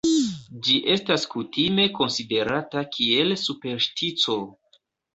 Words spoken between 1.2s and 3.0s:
kutime konsiderata